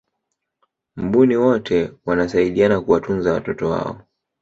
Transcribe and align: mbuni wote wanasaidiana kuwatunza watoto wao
mbuni 0.95 1.35
wote 1.37 1.91
wanasaidiana 2.05 2.81
kuwatunza 2.81 3.33
watoto 3.33 3.69
wao 3.69 4.01